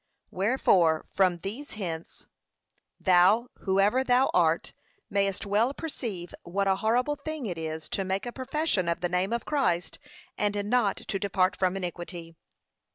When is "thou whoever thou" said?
2.99-4.31